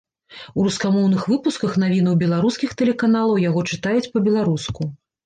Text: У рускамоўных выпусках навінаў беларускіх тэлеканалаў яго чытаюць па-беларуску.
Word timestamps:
У 0.59 0.63
рускамоўных 0.67 1.25
выпусках 1.33 1.75
навінаў 1.83 2.15
беларускіх 2.23 2.73
тэлеканалаў 2.79 3.43
яго 3.45 3.63
чытаюць 3.73 4.11
па-беларуску. 4.17 4.89